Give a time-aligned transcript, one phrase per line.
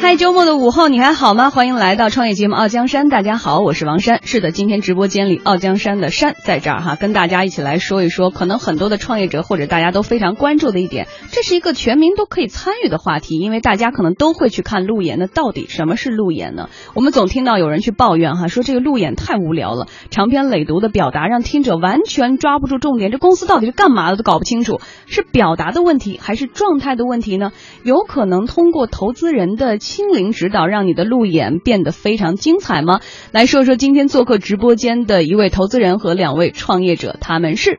[0.00, 1.50] 嗨，周末的午后你还好吗？
[1.50, 4.20] 欢迎来到创业节目《傲江山》，大家好，我是王珊。
[4.22, 15.18] 是的，今天直播间里傲江山的山在这儿哈，跟大家一起来说一说，可能很多的创业者或者大家都非常关注的一点，这是一个全民都可以参与的话题，因为大家可能都会去看路演。
[15.18, 16.68] 那到底什么是路演呢？
[16.94, 27.50] 我们总听到有人去抱怨哈，说这个路演太无聊了，长篇累牍的表达让听者完全抓不住重点，这公司到底是干嘛的都搞不清楚，是表达的问题还是状态的问题呢？
[27.82, 30.62] 有可能通过投资人的亲临指导。
[30.72, 33.00] 让你的路演变得非常精彩吗？
[33.30, 37.78] 来说说今天做客直播间的一位投资人和两位创业者，他们是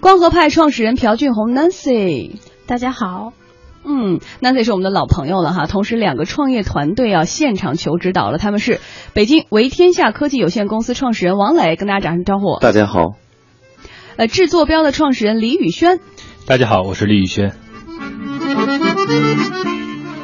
[0.00, 2.32] 光合派创始人朴俊宏 Nancy，
[2.66, 3.32] 大家好。
[3.84, 8.80] 嗯，Nancy 是我们的老朋友了哈，同时两个创业团队要现场求指导了，他们是
[9.14, 12.58] 北京维天下科技有限公司创始人王磊，跟大家打声招呼。
[12.60, 13.14] 大家好。
[14.16, 16.00] 呃，制作标的创始人李宇轩。
[16.44, 17.54] 大家好，我是李宇轩。
[18.42, 19.71] Thank you.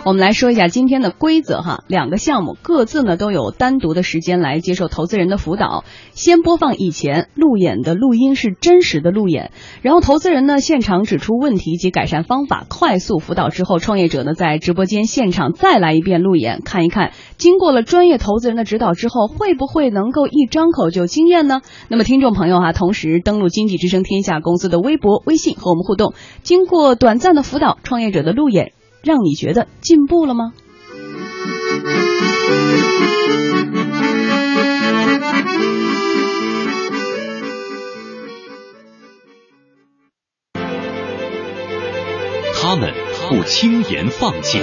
[0.04, 5.84] 我们来说一下今天的规则哈，两个项目各自呢都有单独的时间来接受投资人的辅导。
[6.12, 9.50] 先播放以前路演的录音是真实的路演，
[9.82, 21.60] 然后投资人呢现场指出问题及改善方法，快速辅导之后，创业者呢在直播间现场再来一遍路演，看一看经过了专业投资人的指导之后，会不会能够一张口就惊艳呢？
[21.88, 26.14] 那么听众朋友哈，同时登录经济之声天下公司的微博、微信和我们互动。
[26.42, 28.72] 经过短暂的辅导，创业者的路演。
[29.02, 30.52] 让你觉得进步了吗？
[42.60, 42.92] 他们
[43.30, 44.60] 不轻言放弃。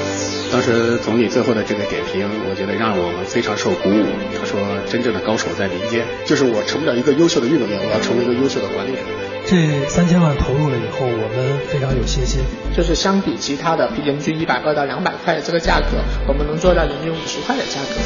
[0.52, 4.05] 当时总理最后的这个点评，我觉得让我们非常受鼓舞。
[4.38, 8.99] 他说：“真正的高手在民间，就是我成不了一个优秀的运动员，我要成为一个优秀的管理者。”
[9.47, 12.41] 这三千万投入了以后，我们非常有信心。
[12.75, 18.02] 就是相比其他的 M G 一百二到两百块的这个价格，我们能做到人均五十块的价格。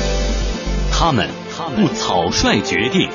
[0.92, 1.30] 他们
[1.78, 3.10] 不草率决定。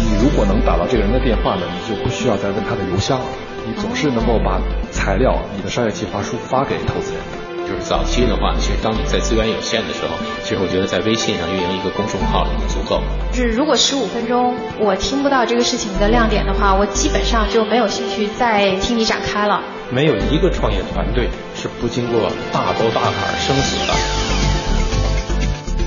[0.00, 3.26] 你如果能打到这个人的电话呢，你就不需要再问他的邮箱了。
[3.66, 7.37] 你总是能够把材料、你的商业计划书发给投资人。
[7.68, 13.02] 就是早期的话，其实当你在资源有限的时候，其实我觉得在微信上运营一个公众号已经足够。
[13.30, 19.60] 就是如果十五分钟我听不到这个事情的亮点的话，我基本上就没有兴趣再听你展开了。
[19.90, 23.94] 没有一个创业团队是不经过大沟大坎生死的。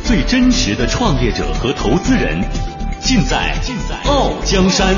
[0.03, 2.39] 最真实的创业者和投资人，
[3.01, 4.93] 尽在尽在傲江山。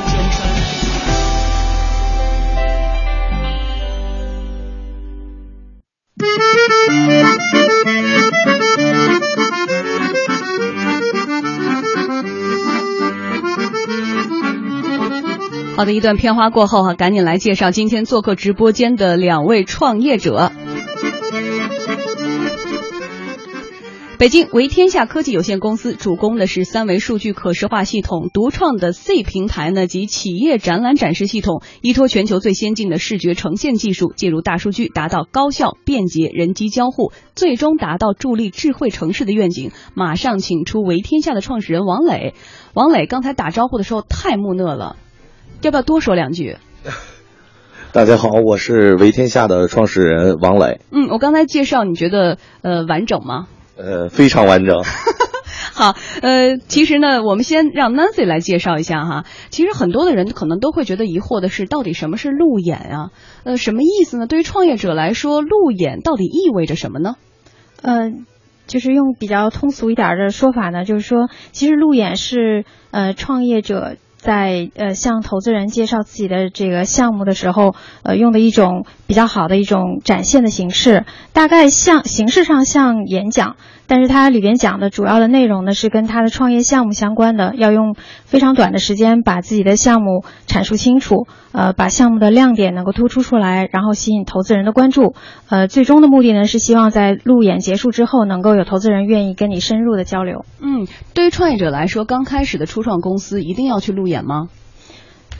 [15.75, 20.51] 好的，一段片花过后哈，赶紧来介绍今天做客直播间的两位创业者。
[24.23, 39.72] 北京维天下科技有限公司主攻的是三维数据可视化系统，独创的 C 平台呢及企业展览展示系统，依托全球最先进的视觉呈现技术，借助大数据，达到高效、便捷、人机交互，最终达到助力智慧城市的愿景。
[39.94, 42.34] 马上请出维天下的创始人王磊。
[42.73, 44.95] 王磊刚才打招呼的时候太木讷了，
[45.63, 46.55] 要不要多说两句？
[47.91, 50.79] 大家好，我是维天下的创始人王磊。
[50.91, 53.50] 嗯，我刚才介绍你觉得呃完整吗？
[53.75, 54.84] 呃，非常完整。
[55.73, 59.25] 好，呃，其实呢，我们先让 Nancy 来介绍一下哈。
[59.50, 63.11] 其实很多的人可能都会觉得疑惑的是，到底什么是路演啊？
[63.44, 64.28] 呃，什么意思呢？
[64.28, 67.16] 对于创业者来说，路演到底意味着什么呢？
[67.81, 68.11] 呃，
[68.67, 73.97] 就是用比较通俗一点的说法呢，就是说，其实路演是呃创业者。
[74.23, 87.96] 在呃向投资人介绍自己的这个项目的时候，呃用的一种比较好的一种展现的形式，大概像形式上像演讲，但是它里边讲的主要的内容呢是跟他的创业项目相关的，要用
[88.26, 95.14] 非常短的时间把自己的项目阐述清楚，呃把项目的亮点能够突出出来，然后吸引投资人的关注，
[95.50, 100.44] 呃最终的目的呢是希望在路演结束之后能够有投资人愿意跟你深入的交流。
[100.59, 104.24] 嗯，对于创业者来说，刚开始的初创公司一定要去路演。
[104.24, 104.47] 吗？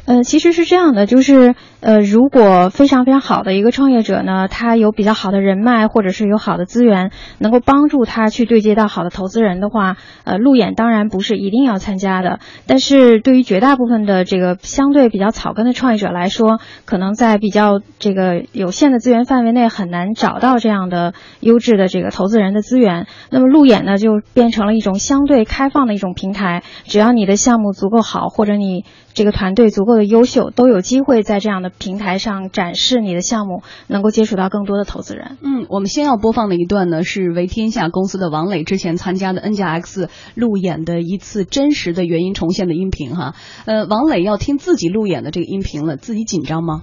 [0.06, 9.96] 呃，其实是这样的，就是呃，如果非常非常好的一个创业者呢，他有比较好的人脉，或者是有好的资源，能够帮助他去对接到好的投资人的话，
[10.26, 12.40] 呃，路演当然不是一定要参加的。
[12.68, 23.08] 但是对于绝大部分的这个相对比较草根的创业者来说，可能在比较这个有限的资源范围内，很难找到这样的优质的这个投资人的资源。
[23.30, 28.84] 那么路演呢，就变成了一种相对开放的一种平台，只要你的项目足够好，或者你
[29.14, 29.93] 这个团队足够。
[29.94, 35.38] 够的优秀，都有机会在这样的平台上展示你的项目，能够接触到更多的投资人。
[35.44, 43.36] 嗯，我们先要播放的一段呢，是为天下公司的王磊之前参加的 N 加 X 路演的一次真实的原因重现的音频哈。
[43.66, 46.82] 呃，王磊要听自己路演的这个音频了，自己紧张吗？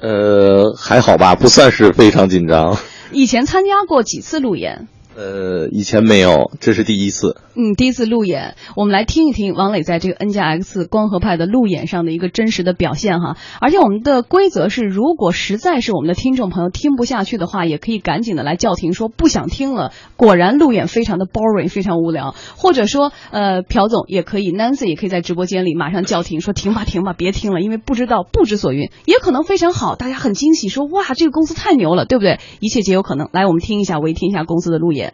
[0.00, 2.76] 呃，还好吧，不算是非常紧张。
[3.12, 4.88] 以前参加过几次路演？
[5.18, 7.36] 呃，以前没有，这是第一次。
[7.56, 13.36] 嗯，第一次路演，我们来听一听王磊在这个 N 加 X 光合派的路演上的一个真实的表现哈。
[13.60, 19.90] 而且我们的规则是，如果实在是我们的听众朋友听不下去的话，也可以赶紧的来叫停，说不想听了。
[20.14, 22.36] 果然路演非常的 boring，非常无聊。
[22.56, 32.38] 或者说，呃，朴总也可以，Nancy 也可以在直播间里马上叫停，说停吧停吧，别听了，因为不知道不知所云，也可能非常好，大家很惊喜，说哇，这个公司太牛了，对不对？
[32.60, 33.28] 一切皆有可能。
[33.32, 35.07] 来，我们听一下我听一下公司的路演。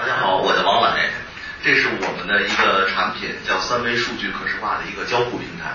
[0.00, 1.10] 大家好，我叫王磊，
[1.64, 5.74] 这是我们的一个产品，叫三维数据可视化的一个交互平台。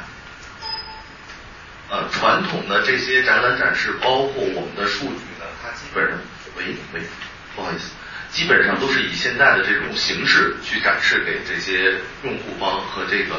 [1.90, 6.18] 呃，传统的这些展览展示，包括我们的数据呢，它基本上，
[6.56, 7.02] 喂喂，
[7.54, 7.92] 不好意思，
[8.32, 13.36] 基本上都是以现在的这种形式去展示给这些用户方和这个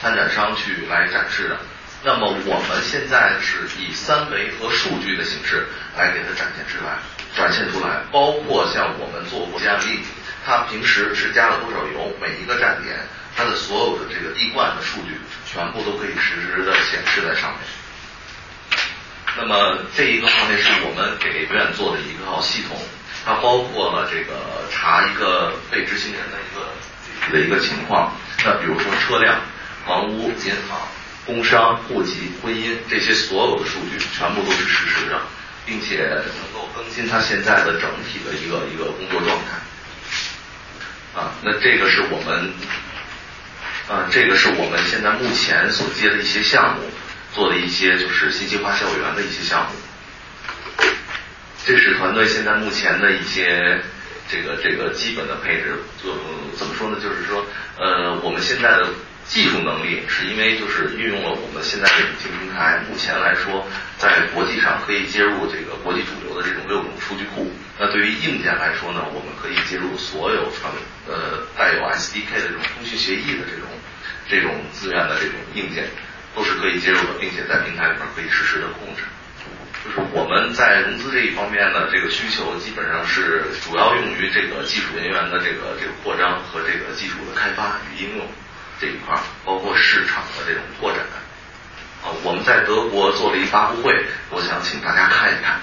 [0.00, 1.56] 参展商去来展示的。
[2.02, 6.98] 那么我们现在是以三维和数据的形式来给它展现出来。
[7.36, 10.00] 展现出来，包括像我们做过案例，
[10.44, 12.96] 它平时是加了多少油，每一个站点
[13.34, 15.16] 它的所有的这个地罐的数据，
[15.50, 17.60] 全部都可以实时的显示在上面。
[19.34, 22.76] 那么这一个方面是我们给院做的一套系统，
[23.24, 28.12] 它包括了这个查一个被执行人的一个的一个情况，
[28.44, 29.40] 那比如说车辆、
[29.86, 30.78] 房屋、银行、
[31.24, 35.18] 工商、户籍、婚姻这些所有的数据，全部都是实时的。
[35.64, 42.52] 并且能够更新他现在的整体的一个一个工作状态，啊，那这个是我们，
[43.88, 46.90] 啊，这个是我们现在目前所接的一些项目，
[47.32, 50.84] 做的一些就是信息化校园的一些项目。
[51.64, 53.80] 这是团队现在目前的一些
[54.28, 56.12] 这个这个基本的配置，就
[56.56, 56.98] 怎么说呢？
[57.00, 57.46] 就是说，
[57.78, 58.88] 呃，我们现在的。
[59.32, 67.50] 技术能力是因为就是运用了我们现在这种新平台，目前来说在国际上可以接入这个国际主流的这种六种数据库。
[67.80, 70.68] 那对于硬件来说呢，我们可以接入所有传
[71.08, 73.64] 呃带有 SDK 的这种通讯协议的这种
[74.28, 75.88] 这种资源的这种硬件，
[76.36, 79.00] 都是可以接入的，并且在平台里边可以实时的控制。
[79.80, 88.28] 就是我们在融资这一方面呢这个需求，基本上是主要用于这个技术人员的这个这个扩张和这个技术的开发与应用。
[88.82, 90.98] 这一块包括市场的这种拓展，
[92.02, 95.60] 啊，我们在德国做了一发布会，我想请大家看一看。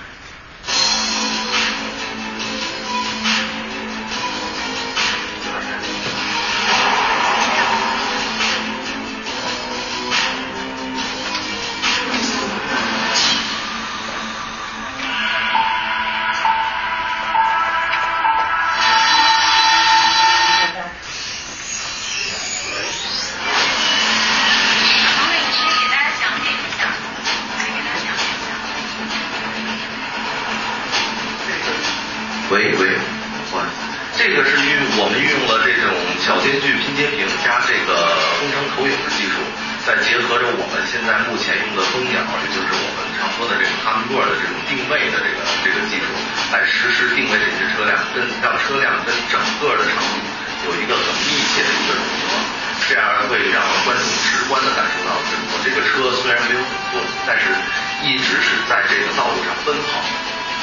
[47.16, 50.18] 定位这些车辆，跟让车辆跟整个的场景
[50.66, 52.36] 有一个很密切的一个融合，
[52.88, 57.50] 这样会让观众直观的感受到，我这个车虽然没有主动，但是
[58.04, 60.04] 一直是在这个道路上奔跑，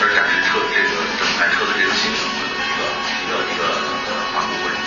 [0.01, 2.81] 而展示车这个整台车的这个性能的一个
[3.17, 4.86] 一个一个呃发布会。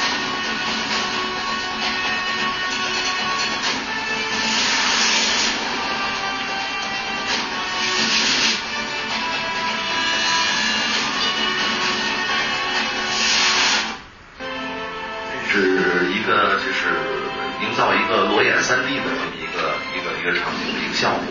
[18.70, 21.26] 三 d 的这么一个一个一个场景的一个效果。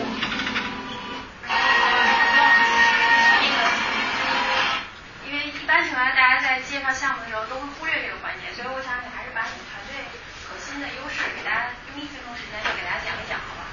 [5.23, 10.03] 因为一般情况下大家在介绍项目的时候都会忽略这个环节所以我想你还是把你们团队
[10.51, 13.63] 核心的优势给大家用一分钟时间去给大家讲一讲好吧？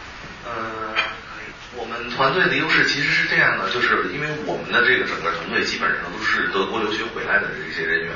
[0.46, 0.94] 嗯
[1.74, 3.25] 我们团队的优势其实是
[4.76, 8.12] 那这个整个团队基本上都是德国留学回来的这些人员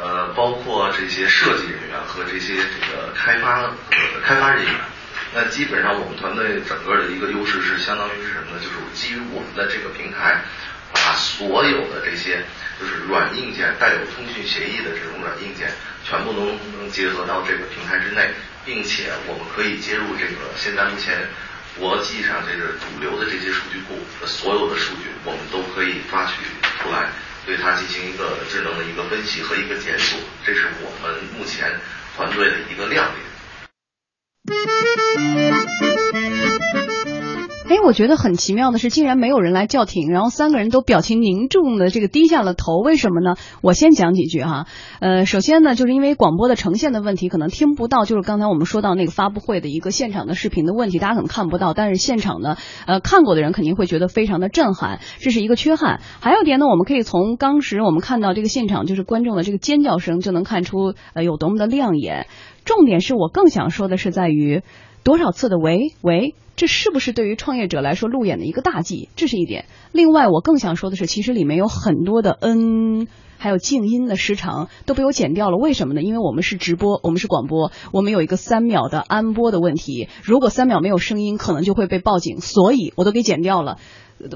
[0.00, 3.68] 呃包括这些设计人员和这些这个开发
[4.22, 4.72] 开发人员。
[5.34, 8.62] 那基本上我们团队整个的一个优势是相当于是什么呢？
[8.62, 10.40] 就是基于我们的这个平台
[10.94, 12.44] 把所有的这些
[12.78, 15.72] 就是软硬件带有通讯协议的这种软硬件
[16.04, 18.30] 全部都能结合到这个平台之内
[18.64, 21.26] 并且我们可以接入这个现在目前
[21.78, 26.32] 国际上这个主流的这些数据库所有的数据，我们都可以抓取
[26.80, 27.10] 出来，
[27.44, 31.78] 对它进行一个智能的一个分析和一个检索，这是我们目前
[32.16, 33.26] 团队的一个亮点。
[37.68, 43.34] 哎，我觉得很奇妙的是，竟然没有人来叫停，然后三个人都表情凝重的这个低下了头，为什么呢？
[43.60, 44.68] 我先讲几句哈。
[45.00, 52.56] 呃，首先呢，就是因为广播的呈现的问题，可能听不到，就是刚才我们说到那个发布会的一个现场的视频的问题，大家可能看不到，但是现场呢，
[52.86, 56.00] 呃，看过的人肯定会觉得非常的震撼，这是一个缺憾。
[56.20, 62.28] 还有一点呢，我们可以从当时我们看到这个现场就是观众的这个尖叫声就能看出呃有多么的亮眼。
[62.64, 64.62] 重点是我更想说的是在于
[65.02, 66.36] 多少次的喂喂。
[66.56, 69.10] 这是不是对于创业者来说路演的一个大忌？
[69.14, 69.66] 这是一点。
[69.92, 75.58] 另外，我更想说的是，其实里面有很多的嗯，还有静音的时长都被我剪掉了。
[75.58, 76.02] 为什么呢？
[76.02, 80.08] 因为我们是直播，我们是广播，我们有一个三秒的安播的问题。
[80.22, 83.76] 如果三秒没有声音，可能就会被报警，所以我都给剪掉了。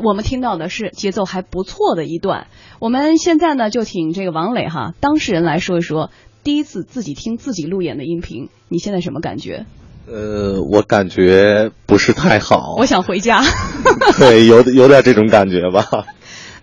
[0.05, 2.49] 我们听到的是节奏还不错的一段。
[2.81, 6.11] 我们现在呢，就请这个王磊哈当事人来说一说
[6.45, 9.65] 第一次自己听自己路演的音频，你现在什么感觉？
[10.13, 12.75] 呃，我感觉不是太好。
[12.79, 13.43] 我想回家。
[14.19, 15.87] 对，有有点这种感觉吧。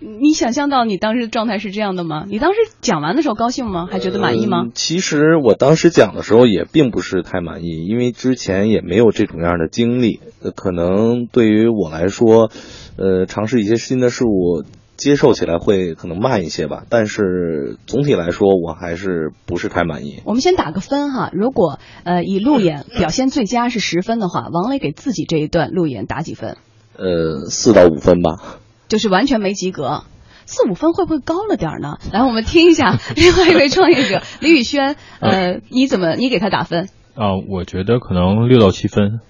[0.20, 2.24] 你想象到你当时的状态是这样的吗？
[2.28, 3.88] 你当时讲完的时候高兴吗？
[3.90, 4.66] 还觉得满意吗？
[4.74, 10.20] 其实我当时讲的时候也并不是太满意，因为之前也没有这种样的经历。
[10.54, 12.50] 可能对于我来说，
[12.96, 14.62] 呃，尝试一些新的事物。
[14.98, 20.20] 接受起来会可能慢一些吧，但是总体来说我还是不是太满意。
[20.24, 26.58] 我们先打个分哈，如果呃以路演表现最佳是十分的话，王磊给自己这一段路演打几分？
[26.96, 28.58] 呃，四到五分吧。
[28.88, 30.02] 就是完全没及格，
[30.46, 31.98] 四五分会不会高了点呢？
[32.12, 36.88] 来，我们听一下另外一位创业者李宇轩，呃，你怎么你给他打分？
[37.14, 39.20] 啊，我觉得可能六到七分。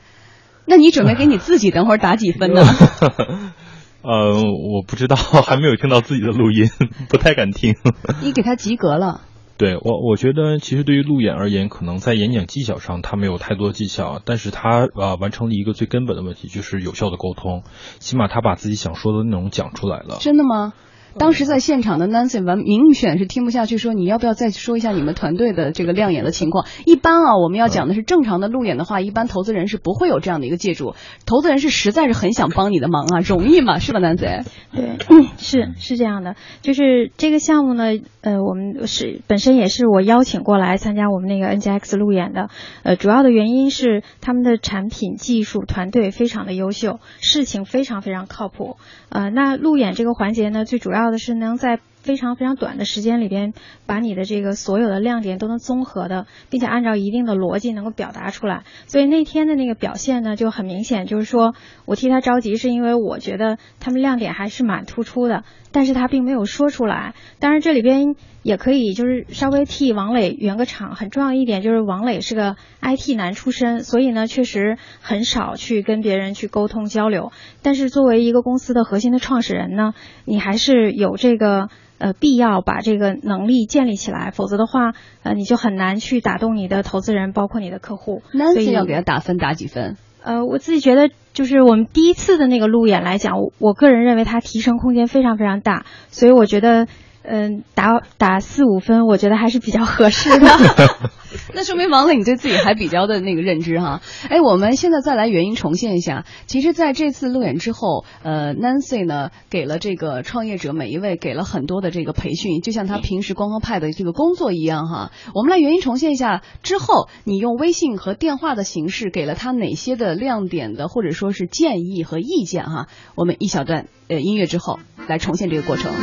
[0.65, 2.63] 那你准备给你自己等会儿打几分呢？
[4.03, 6.69] 呃，我不知道，还没有听到自己的录音，
[7.11, 7.75] 不太敢听。
[8.23, 9.23] 你给他及格了。
[9.57, 17.65] 对我，我觉得其实对于路演而言，可能在演讲技巧上他没有太多技巧，但是他呃完成了一个最根本的问题，就是有效的沟通，
[17.99, 20.19] 起码他把自己想说的内容讲出来了。
[20.21, 20.75] 真的吗？
[21.19, 26.65] 当时在现场的 Nancy 完明显是听不下去，说你要不要再说一下你们团队的这个亮眼的情况？
[26.87, 30.95] 一般啊，我们要讲的是正常的路演的话，一般投资人是不会有这样的一个借助。
[31.27, 33.79] 投资人是实在是很想帮你的忙啊，容易吗？
[33.79, 34.45] 是吧，Nancy？
[34.73, 34.97] 对，
[35.39, 37.85] 是是这样的，就是这个项目呢，
[38.21, 42.49] 呃，我们是本身也是我邀请过来参加我们那个 NGX 路演的，
[42.85, 48.77] 呃，主要的原因是他们的产品技术团队非常的优秀，事情非常非常靠谱。
[49.11, 53.53] 呃，那路演这个环节呢，最主要的是能在非常非常短的时间里边，
[53.85, 58.63] 把你的这个所有的亮点都能综合的，并且按照一定的逻辑能够表达出来。
[58.87, 67.13] 所以那天的那个表现呢，就很明显，就是说我替他着急，是因为我觉得他们亮点还是蛮突出的，但是他并没有说出来。
[67.41, 68.17] 当然这里边。
[68.45, 70.95] 也可以，就是稍微替王磊圆个场。
[70.95, 77.31] 很重要一点就是，王磊是个 IT 男出身，所以呢，确实很少去跟别人去沟通交流。
[77.63, 79.93] 但是作为一个公司的核心的创始人呢，
[80.25, 81.69] 你还是有这个
[81.99, 88.23] 呃必要把这个能力建立起来，否则的话，呃，你就很难去打动你的投资人，包括你的客户。
[88.55, 89.97] 所以要给他打分打几分？
[90.23, 96.87] 呃，我自己觉得，就是我们第一次的那个路演来讲，我个人认为它提升空间非常非常大，所以我觉得。
[97.29, 100.47] 嗯，打打四五分，我觉得还是比较合适的。
[101.55, 104.01] 那说明王磊你对自己还比较的那个认知哈。
[104.31, 106.25] 哎，我们现在再来原因重现一下。
[106.47, 115.13] 其实，在这次路演之后，呃，Nancy 呢给了这个创业者每一位给了很多的这个培训，就像他平时光光派的这个工作一样哈。
[115.35, 122.87] 我们来原因重现一下，之后你用微信和电话的形式给了他哪些的亮点的或者说是建议和意见哈。
[123.15, 125.95] 我们一小段呃音乐之后来重现这个过程。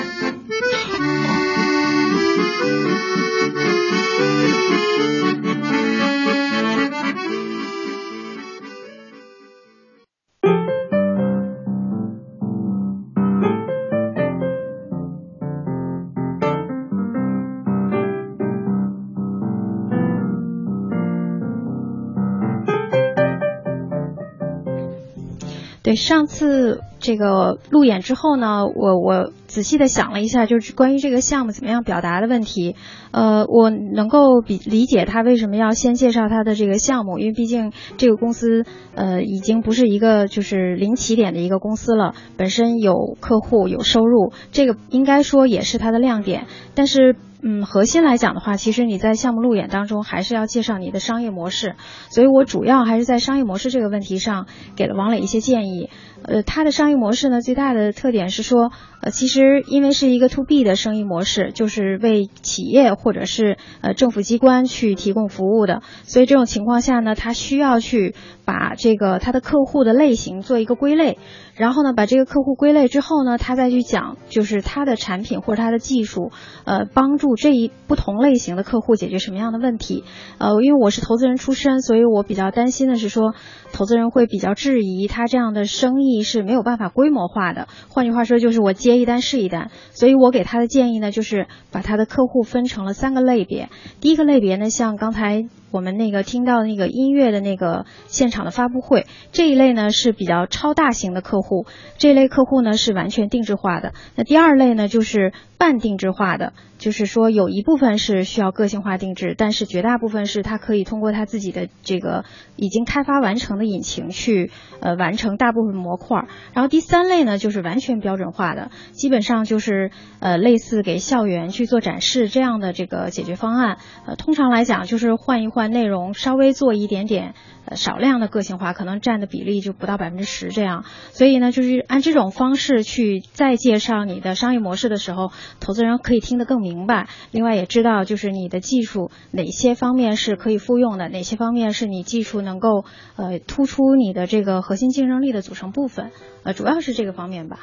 [25.83, 32.75] 对，上次这个路演之后呢，我我仔细的想了一下，就是关于这个项目怎么样表达的问题。
[33.11, 46.47] 呃，我能够比理解他为什么要先介绍他的这个项目，因为毕竟这个公司呃已经不是一个就是零起点的一个公司了，本身有客户有收入，这个应该说也是它的亮点。
[46.73, 47.15] 但是
[47.47, 51.75] 嗯，核心来讲的话，其实你在项目路演当中还是要介绍你的商业模式，
[52.09, 55.91] 所以我主要还是在商业模式这个问题上给了王磊一些建议。
[56.27, 58.71] 呃，它的商业模式呢，最大的特点是说，
[59.05, 71.19] 呃，其实因为是一个 to B 的生意模式，就是为企业或者是呃政府机关去提供服务的，所以这种情况下呢，他需要去把这个他的客户的类型做一个归类，
[71.55, 76.31] 然后呢，把这个客户归类之后呢，他再去讲就是他的产品或者他的技术，
[76.65, 80.03] 呃，帮助这一不同类型的客户解决什么样的问题。
[80.39, 83.35] 呃，因为我是投资人出身，所以我比较担心的是说，
[83.71, 86.15] 投资人会比较质疑他这样的生意。
[86.23, 87.67] 是没有办法规模化的。
[87.89, 89.71] 换句话说，就是我接一单是一单。
[89.91, 93.69] 所以我给他的建议呢，就是把他的客户分成了三个类别。
[94.01, 95.45] 第一个类别呢，像刚才。
[95.75, 101.65] 我们那个听到那个音乐的那个现场的发布会这一类呢是比较超大型的客户，
[101.97, 103.91] 这一类客户呢是完全定制化的。
[104.15, 112.23] 那第二类呢就是半定制化的，就是说有一部分是需要个性化定制，但是绝大部分是他可以通过他自己的这个
[112.55, 116.25] 已经开发完成的引擎去呃完成大部分模块。
[116.53, 119.91] 然后第三类呢就是完全标准化的，基本上就是
[120.21, 123.77] 呃类似给校园去做展示这样的这个解决方案。
[124.05, 125.64] 呃，通常来讲就是换一换。
[125.67, 127.33] 内容稍微做一点点
[127.65, 130.85] 呃少量的个性化，可能占的比例就不到百分之十这样。
[131.11, 137.07] 所以呢，就是按这种方式去再介绍你的商业模式的时候，投资人可以听得更明白。
[137.31, 146.11] 另外也知道就是你的技术哪些方面是可以复用的，哪些方面是你技术能够呃突出你的这个核心竞争力的组成部分。
[146.43, 147.59] 呃，主要是这个方面吧。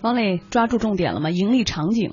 [0.00, 1.30] 王磊抓住重点了吗？
[1.30, 2.12] 盈利场景。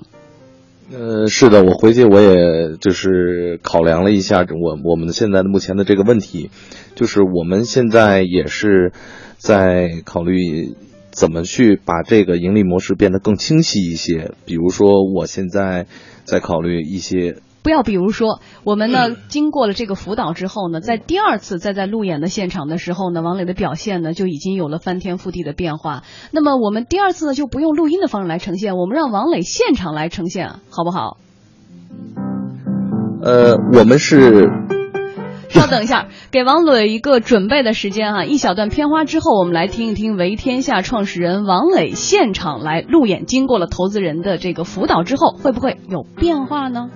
[0.88, 6.50] 呃，是的，我回去我也就是考量了一下我我们现在的目前的这个问题，
[6.94, 8.92] 就是我们现在也是
[9.36, 10.74] 在考虑
[11.10, 14.30] 怎么去把这个盈利模式变得更清晰一些。
[14.44, 15.86] 比如说，我现在
[16.24, 17.36] 在考虑一些。
[17.66, 26.04] 不要，比如说，我们呢，经过了这个辅导之后呢，在第二次再在路演的现场的时候呢，王磊的表现呢就已经有了翻天覆地的变化。
[26.30, 31.16] 那么我们第二次呢就不用录音的方式来呈现，我们让王磊现场来呈现，好不好？
[33.24, 34.48] 呃，我们是。
[35.50, 46.90] 稍等一下，给王磊一个准备的时间哈，一小段片花之后，我们来听一听唯天下创始人王磊现场来路演，经过了投资人的这个辅导之后，会不会有变化呢？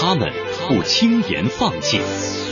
[0.00, 0.32] 他们
[0.66, 2.00] 不轻言放弃。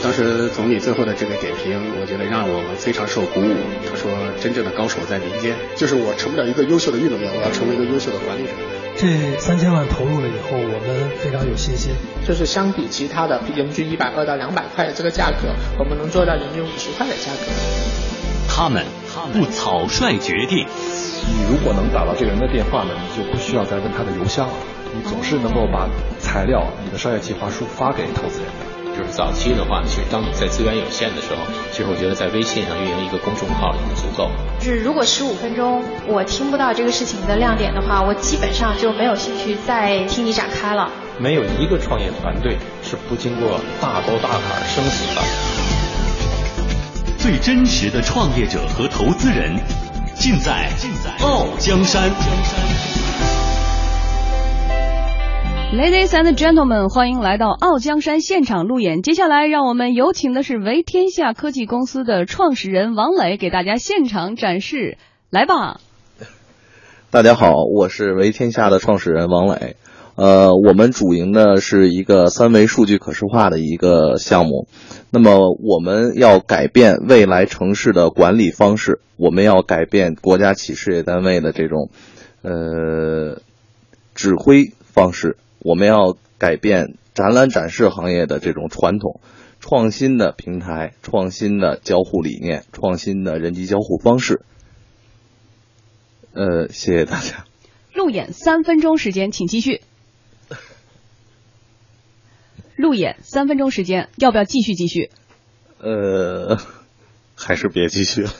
[0.03, 3.55] 当时总理最后的这个点评，我觉得让我们非常受鼓舞。
[3.89, 8.51] 他说：“真正的高手在民间，就是我成不了一个优秀的运动员，我要成为一个优秀的管理者。”
[8.95, 9.07] 这
[9.39, 11.91] 三千万投入了以后，我们非常有信心。
[12.27, 17.49] 就是相比其他的人均一百二到两百块的这个价格，我们能做到人均五十块的价格。
[18.47, 18.85] 他们
[19.33, 20.67] 不草率决定。
[21.25, 24.53] 你如果能打到这个人的电话呢，你就不需要再问他的邮箱了。
[24.91, 25.87] 你总是能够把
[26.31, 28.95] 材料、你的商业计划书发给投资人的。
[28.95, 34.31] 就是早期的话，其实当你在资源有限的时候，其实我觉得在微信上运营一个公众号已经足够了。
[34.59, 40.91] 就是如果十五分钟我听不到这个事情的亮点的话，我基本上就没有兴趣再听你展开了。
[41.17, 45.21] 没有一个创业团队是不经过大沟大坎生死的。
[47.17, 49.57] 最真实的创业者和投资人，
[50.13, 52.11] 尽在尽在傲江山。
[55.71, 59.03] Ladies and gentlemen，欢迎来到傲江山现场路演。
[59.03, 64.97] 接下来，让我们有请的是唯天下科技公司的创始人王磊，给大家现场展示。
[65.29, 65.79] 来吧！
[67.11, 69.75] 大家好，我是唯天下的创始人王磊。
[70.15, 74.67] 呃，我们主营的是一个三维数据可视化的一个项目。
[75.11, 81.91] 那么，我们要改变未来城市的管理方式，我们要改变国家企事业单位的这种
[82.41, 83.39] 呃
[84.15, 85.37] 指挥方式。
[85.59, 89.19] 我们要改变展览展示行业的这种传统，
[89.59, 94.41] 创新的平台、创新的交互理念、创新的人机交互方式。
[96.33, 97.45] 呃，谢谢大家。
[97.93, 99.81] 路演三分钟时间，请继续。
[102.77, 105.11] 路演三分钟时间，要不要继续继续？
[105.79, 106.57] 呃，
[107.35, 108.31] 还是别继续了。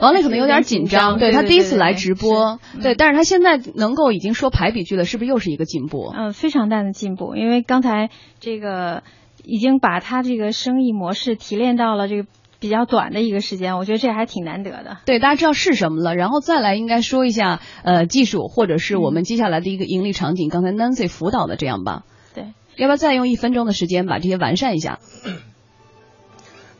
[0.00, 6.12] 王磊可能有点紧张，对他第一次来直播，对，但是他现在能够已经说排比句了，是不是又是一个进步？
[6.14, 9.02] 嗯，非常大的进步，因为刚才这个
[9.44, 12.28] 已经把他这个生意模式提炼到了这个
[12.60, 14.98] 比较短的一个时间，我觉得这还挺难得的。
[15.04, 20.48] 对，大家知道是什么了，然后再来应该说一下呃技术，或者是我们接下来的一个盈利场景。
[20.48, 22.04] 刚才 Nancy 辅导的这样吧？
[22.34, 24.98] 对，要不要再用一分钟的时间把这些完善一下？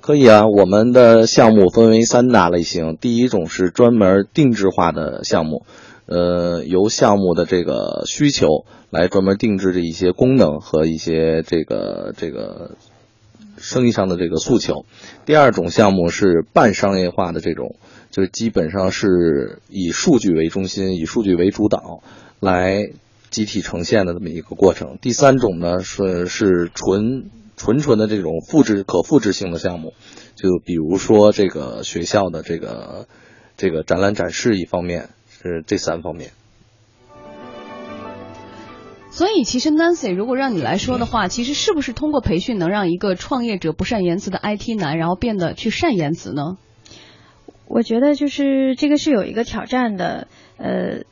[0.06, 2.98] 可以啊，我们的项目分为三大类型。
[3.00, 5.64] 第一种是专门定制化的项目，
[6.04, 12.72] 呃，由项目的这个需求来专门定制的一些功能和一些这个这个
[13.56, 14.84] 生意上的这个诉求。
[15.24, 17.76] 第二种项目是半商业化的这种，
[18.10, 22.02] 就是基本上是以数据为中心，以数据为主导
[22.40, 22.90] 来
[23.30, 24.98] 集体呈现的这么一个过程。
[25.00, 29.94] 第三种呢是是纯纯纯的这种复制可复制性的项目，
[30.34, 33.06] 就比如说这个学校的这个
[33.56, 35.10] 这个展览展示一方面。
[35.46, 36.30] 是这三方面，
[39.10, 46.56] 所以其实 Nancy，如果让你来说的话，其实是不是通过培训能让一个创业者不善言辞的 IT 男，然后变得去善言辞呢？
[47.68, 51.02] 我觉得就是这个是有一个挑战的，呃，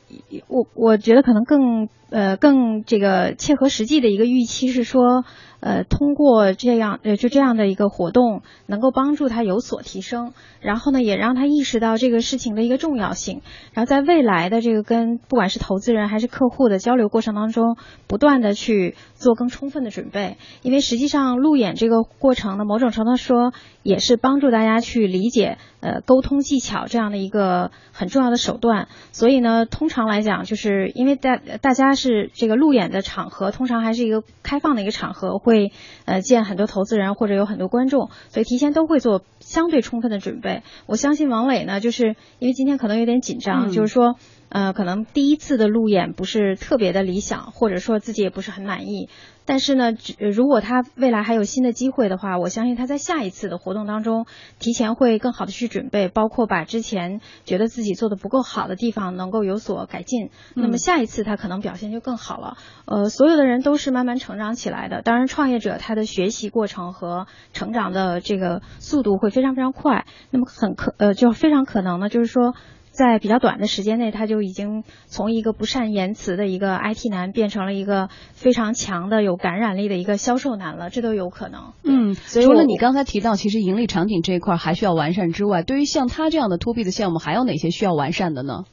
[0.49, 5.25] 我我觉得可能更呃更这个切合实际的一个预期是说。
[5.65, 17.77] 呃，通过这样呃就这样的一个活动，能够帮助他有所提升，然后呢，也让他意识到这个事情的一个重要性，然后在未来的这个跟不管是投资人还是客户的交流过程当中，
[18.09, 23.53] 不断的去做更充分的准备，因为实际上路演这个过程呢，某种程度说
[23.85, 35.53] 也是帮助大家去理解呃沟通技巧这样的一个很重要的手段，所以呢，通常来讲，就是因为大大家是这个路演的场合，通常还是一个开放的一个场合会。
[35.53, 35.71] 会
[36.07, 40.63] 呃见很多投资人或者有很多观众，所以提前都会做相对充分的准备。
[40.87, 44.17] 我相信王磊呢，就是因为今天可能有点紧张，就是说。
[44.53, 49.09] 呃，可能第一次的路演不是特别的理想，或者说自己也不是很满意。
[49.47, 54.27] 但是呢，如果他未来还有新的机会的话，我相信他在下一次的活动当中，
[54.59, 60.29] 提前会更好的去准备，包括把之前觉得自己做的不够好的地方能够有所改进。
[60.55, 62.59] 那么下一次他可能表现就更好了。
[62.85, 65.01] 呃，所有的人都是慢慢成长起来的。
[65.01, 70.05] 当然，创业者他的学习过程和成长的这个速度会非常非常快。
[70.31, 72.55] 那么很可呃，就非常可能呢，就是说。
[72.93, 81.73] 在比较短的时间内，他就已经从一个不善言辞的一个 IT 男，变成了一个非常强的、有感染力的一个销售男了，这都有可能。
[81.83, 88.65] 嗯，除了你刚才提到，其实盈利场景这一块还需要完善之外，对于像他这样的 To B 的项目，还有哪些需要完善的呢？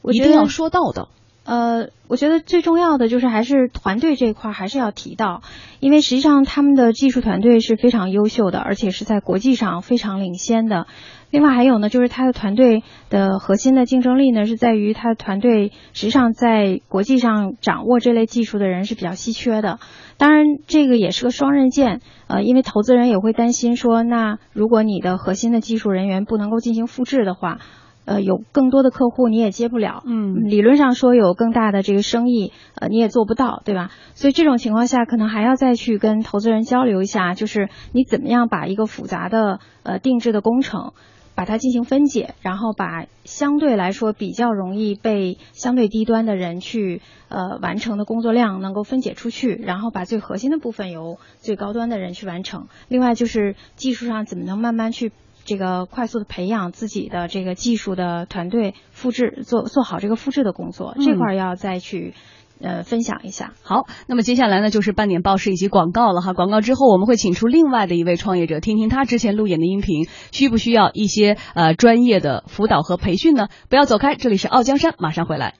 [0.00, 1.08] 我一定要说到的。
[1.44, 5.42] 呃，我觉得最重要的就是还是团队这一块还是要提到，
[5.80, 10.86] 因为实际上他们的技术团队是非常优秀的，而且是在国际上非常领先的。
[11.30, 19.78] 另外还有呢，就是他的团队的核心的竞争力呢，是在于他的团队实际上在国际上掌握这类技术的人是比较稀缺的。
[20.16, 27.58] 当然，这个也是个双刃剑，呃，因为投资人也会担心说，那如果你的核心的技术人员不能够进行复制的话，
[28.06, 33.90] 呃，有更多的客户你也接不了，嗯，理论上说有更大的这个生意，呃，你也做不到，对吧？
[34.14, 40.92] 所以这种情况下，可能还要再去跟投资人交流一下，就是你怎么样把一个复杂的呃定制的工程。
[41.40, 47.00] 把它进行分解，然后把相对来说比较容易被相对低端的人去
[47.30, 52.68] 呃完成的工作量能够分解出去，然后把最核心的部分由最高端的人去完成。
[52.88, 55.12] 另外就是技术上怎么能慢慢去
[55.46, 62.12] 这个快速的培养自己的这个技术的团队，复制做做好这个复制的工作，这块要再去。
[62.60, 63.54] 呃，分享一下。
[63.62, 66.32] 好，那么接下来呢，就是半点报时以及广告了哈。
[66.32, 73.48] 广告之后，我们会请出另外的一位创业者，听听他之前路演的音频，需不需要一些呃专业的辅导和培训呢？
[73.68, 75.54] 不要走开，这里是傲江山，马上回来。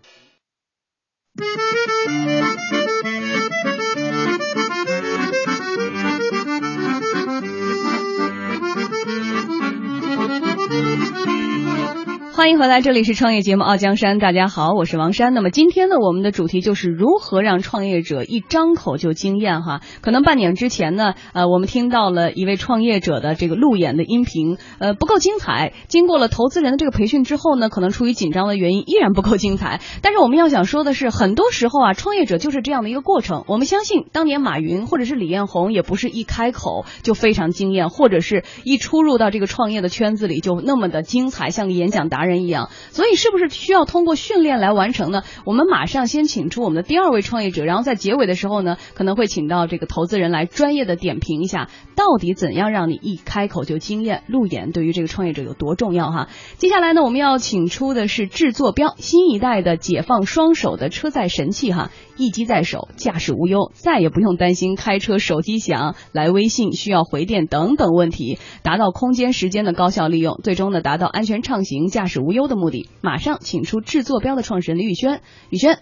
[12.40, 15.34] 欢迎回来，这里是创业节目《傲江山》，大家好，我是王山。
[15.34, 19.82] 那么今天呢，我们的主题就是如何让创业者一张口就惊艳哈。
[20.00, 25.74] 可能半年之前呢，呃，我们听到了一位创业者的这个路演的音频，呃，不够精彩。
[25.88, 29.82] 经过了投资人的这个培训之后呢，可能出于紧张的原因，依然不够精彩。
[30.00, 33.44] 但是我们要想说的是，很多时候啊，创业者就是这样的一个过程。
[33.48, 42.29] 我们相信，当年马云或者是李彦宏，也不是一开口就非常惊艳，或者是一出入到这个创业的圈子里就那么的精彩，像个演讲达人。
[42.30, 45.22] 人一样，所以是不是需要通过训练来完成呢？
[45.44, 54.22] 我们马上先请出我们的第二位创业者，然后在结尾的时候呢，可能会请到这个投资人来专业的点评一下，到底怎样让你一开口就惊艳？
[54.28, 56.28] 路演对于这个创业者有多重要哈？
[56.56, 72.19] 接下来呢，我们要请出的是制作标新一代的解放双手的车载神器哈，一机在手，驾驶无忧，再也不用担心开车手机响、来微信需要回电等等问题，达到空间时间的高效利用，最终呢达到安全畅行、驾驶。
[72.20, 75.20] 无忧的目的，马上请出制作标的创始人李宇轩。
[75.48, 75.78] 宇轩，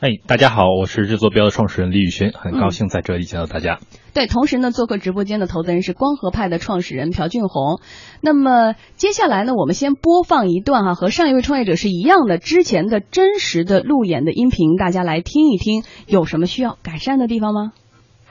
[0.00, 3.78] 哎，大家好，我是制作标的创始人李宇轩，很高兴在这里见到大家。
[4.14, 7.80] 对，同时呢，做客直播间的投资人是光合派的创始人朴俊宏。
[8.20, 17.72] 那么接下来呢，我们先播放一段哈，和上一位创业者是一样的，之前的真实的路演的音频，大家来听一听，有什么需要改善的地方吗？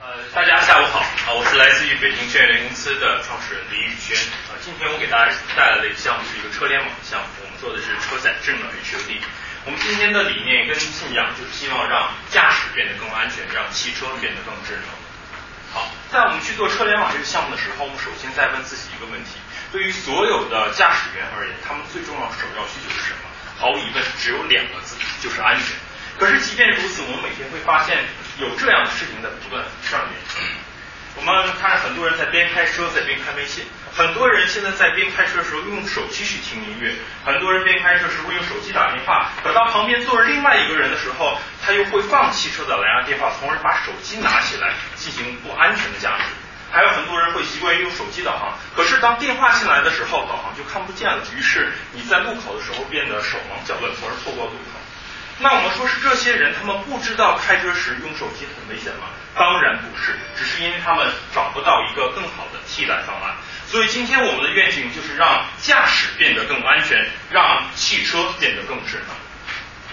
[0.00, 4.16] 呃，大家下午好啊，我是来自于北京轩联公司的创始人李宇轩
[4.48, 7.26] 啊，今天我给大家带来的一个项目是一个车联网的项目，
[7.60, 9.20] 做的是车载智能 HUD。
[9.66, 14.88] 我们今天的理念跟信仰就是希望让驾驶变得更安全，让汽车变得更智能。
[15.74, 19.36] 好，在我们去做车联网这个项目的时候，我们首先在问自己一个问题：
[19.70, 23.28] 对于所有的驾驶员而言，他们最重要首要需求是什么？
[23.58, 25.76] 毫无疑问，只有两个字，就是安全。
[26.16, 27.98] 可是即便如此，我们每天会发现
[28.38, 30.16] 有这样的事情在不断上演。
[31.18, 46.24] 我们看很多人在边开车在边看微信，很多人现在在边开车的时候用手机去听音乐，很多人边开车时候用手机打电话，可当旁边坐着另外一个人的时候，他又会放弃车的蓝牙电话，从而把手机拿起来进行不安全的驾驶。
[46.70, 54.77] 还有很多人会习惯于用手机导航，可是当电话进来的时候，导航就看不见了，于是你在路口的时候变得手忙脚乱，从而错过路口。
[55.40, 59.06] 那我们说是这些人，他们不知道开车时用手机很危险吗？
[59.36, 63.36] 当然不是，只是因为他们找不到一个更好的替代方案。
[63.68, 69.14] 所以今天我们的愿景就是让驾驶变得更安全，让汽车变得更智能。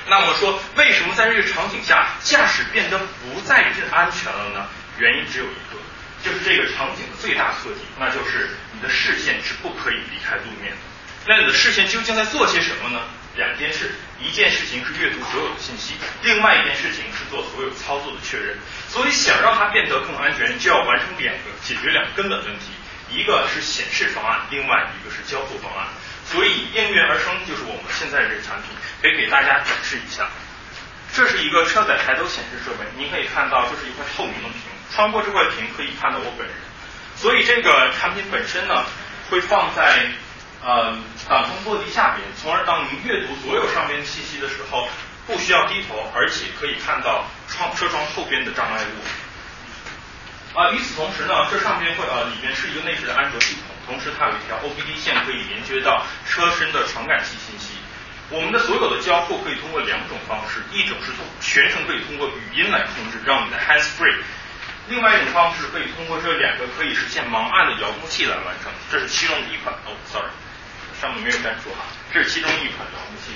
[0.08, 4.66] 那我们说，为什么在这个场景下，驾驶变得不再是安全了呢？
[4.98, 5.78] 原因只有一个，
[6.24, 10.78] 就是这个场景的最大特点，那就是你的视线是不可以离开路面的。
[11.28, 13.02] 那你的视线究竟在做些什么呢？
[13.36, 18.58] 两件事，一件事情是阅读所有的信息，另外一件事情是做所有操作的确认。
[18.88, 22.72] 所以想让它变得更安全，就要完成两个解决两个根本问题，
[23.12, 25.88] 一个是显示方案，另外一个是交互方案。
[26.26, 30.30] 所以应运而生就是我们现在这个产品，可以给大家展示一下。
[31.14, 34.62] 这是一个车载抬头显示设备，您可以看到这是一块透明的屏，
[34.96, 36.56] 穿过这块屏可以看到我本人。
[37.18, 38.86] 所以这个产品本身呢，
[39.30, 40.06] 会放在。
[40.66, 40.98] 呃，
[41.30, 44.90] 挡风玻璃下边，从而当您阅读所有上边信息的时候，
[45.28, 50.58] 不需要低头，而且可以看到窗车窗后边的障碍物。
[50.58, 57.78] 啊，与此同时呢，这上边会呃里边是一个内置的安卓系统，同时它有一条 OBD 线可以连接到车身的传感器信息。
[58.32, 64.16] 我们的所有的交互可以通过两种方式，一种是通全程可以通过语音来控制，让你的 hands free；
[64.90, 68.72] 另外一种方式可以通过这两个可以实现盲按的遥控器来完成。
[68.90, 69.76] 这是其中的一款。
[69.86, 70.26] 哦，sorry。
[71.02, 73.36] 上面没有粘住哈，这是其中一款遥控器，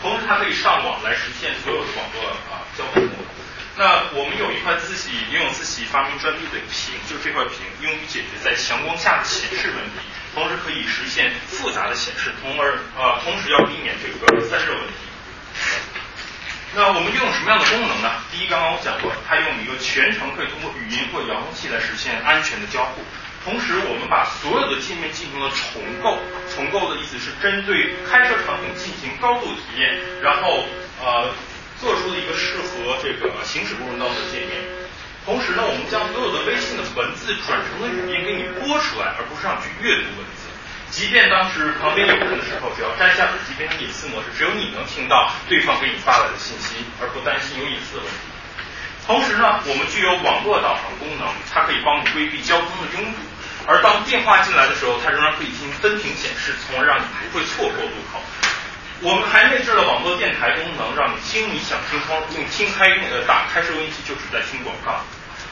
[0.00, 3.32] 同时它可以上网来实现所有的网络啊交互功能。
[3.74, 10.04] 那我们有一块自己拥有自己发明专利的屏，就是这块屏用于解决在强光下的显示问题，
[10.34, 14.94] 同时可以实现复杂的显示，从而呃同时要避免这个散热问题。
[16.74, 18.12] 那我们拥有什么样的功能呢？
[18.30, 23.04] 第一，刚刚我讲过，它用一个全程可以通过语音或遥控器来实现安全的交互。
[23.44, 26.18] 同时，我们把所有的界面进行了重构。
[26.54, 30.62] 重构的意思是针对开车场景进行高度体验，然后
[31.02, 31.34] 呃
[31.80, 34.62] 做出了一个适合这个行驶过程当中的界面。
[35.26, 40.46] 同时呢，我们将所有的微信的文字转成了语音给你播出来，而不是让你去阅读文字。
[40.90, 48.22] 即便当时旁边有人的时候，只要摘下耳机变成隐私模式，只有你能听到对方给你发来的信息，而不担心有隐私的问题。
[49.06, 53.18] 同时呢，我们具有网络导航功能，它可以帮你规避交通的拥堵。
[53.66, 58.20] 而当电话进来的时候，它仍然可以进行分屏显示，从而让你不会错过路口。
[59.02, 65.02] 我们还内置了网络电台功能，让你听你想听，不用听开呃打开收音机就只在听广告。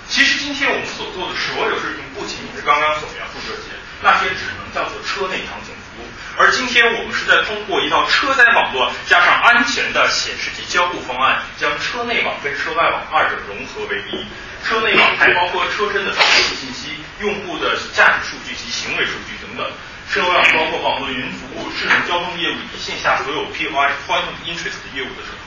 [0.08, 6.06] 其实今天我们所做的所有事情，不仅仅是刚刚所描述这些，那些只能叫做车内场景服务。
[6.38, 14.26] 而今天我们是在通过一套车载网络加上安全的显示及交互方案，将车内网跟车外网二者融合为一。
[14.66, 16.99] 车内网还包括车身的导航信息。
[17.20, 19.70] 用户的驾驶数据及行为数据等等，
[20.10, 25.40] 车网包括网络云服务、智能交通业务以及线下所有 POI Point of Interest 业务的整合。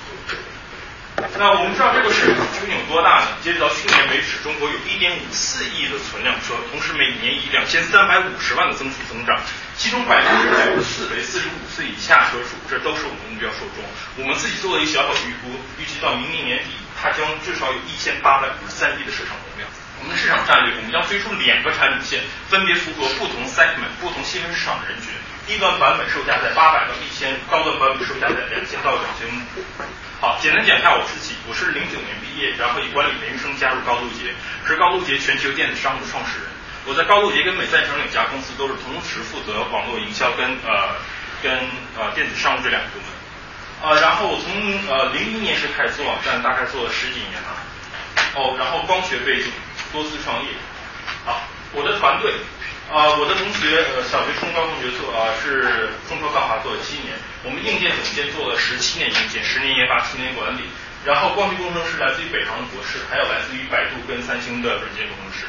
[1.38, 3.28] 那我们知道这个市场究竟有多大呢？
[3.42, 9.40] 截止到去年为止，中国有1.54亿的存量车，同时每年以2350万的增速增长，
[9.78, 11.42] 其中百分之九十四为45
[11.74, 13.82] 岁以下车主，这都是我们的目标受众。
[14.18, 16.70] 我们自己做了一个小小预估，预计到明年年底，
[17.02, 19.34] 它将至少有1853亿的市场
[20.04, 22.20] 我们的市场战略，我们将推出两个产品线，
[22.52, 25.08] 分别符合不同 segment、不同细分市场的人群。
[25.48, 29.40] 低端版本售价在八百到一千，高端版本售价在两千到两千五。
[30.20, 34.36] 好，简单讲一下我自己，我是零九年毕业，然后以管理人生加入高露洁，
[34.68, 36.52] 是高露洁全球电子商务的创始人。
[36.84, 41.00] 我在高露洁跟美赛整两家公司都是同时负责网络营销跟呃
[41.42, 41.64] 跟
[41.96, 43.08] 呃电子商务这两个部门。
[43.88, 44.52] 呃，然后我从
[44.92, 47.56] 呃零一年时开始做网站，大概做了十几年了。
[48.36, 49.52] 哦，然后光学背景，
[49.94, 50.50] 多次创业。
[51.24, 52.34] 好，我的团队，
[52.92, 57.14] 啊，我的同学，呃，小学、初中、高中学做啊是中科高华做了七年，
[57.46, 60.64] 我们硬件总监做了十七年硬件，十年研发，七年管理。
[61.06, 65.46] 然后光学工程师来自于北航的博士，还有来自于百度跟三星的软件工程师。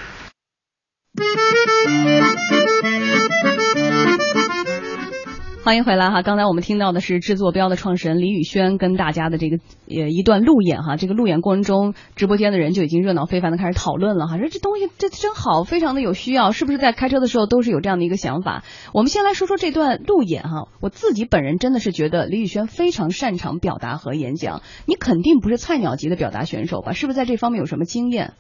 [5.65, 6.21] 欢迎回来哈！
[6.21, 9.57] 刚才我们听到的是制作标的创始人李宇轩跟大家的这个
[9.89, 10.97] 呃一段路演哈。
[10.97, 18.63] 这个路演过程中，直播间的人就已经热闹非凡的开始讨论了哈，说这东西这真好，非常的有需要，是不是在开车的时候都是有这样的一个想法？
[18.93, 20.69] 我们先来说说这段路演哈。
[20.83, 26.93] 我自己本人真的是觉得李宇轩非常擅长表达和演讲，你肯定不是菜鸟级的表达选手吧？
[26.93, 28.35] 是不是在这方面有什么经验？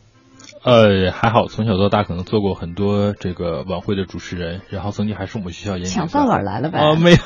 [0.62, 6.78] 呃，还好，从小到大可能做过很多这个晚会的主持人，然后曾经还是我们学校演抢饭碗来了呗？
[6.78, 7.16] 啊，没有，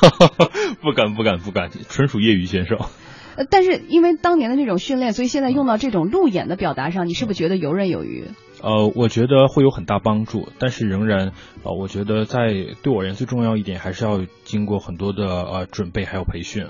[0.81, 2.77] 不敢不敢不敢，纯属业余选手。
[3.35, 8.25] 呃，但是因为当年的这种训练，所以现在用到这种路演的表达上，你是不是觉得游刃有余？
[8.61, 11.31] 呃，我觉得会有很大帮助，但是仍然，
[11.63, 12.53] 呃，我觉得在
[12.83, 16.67] 对我而言最重要一点，还是要经过很多的呃准备还有培训。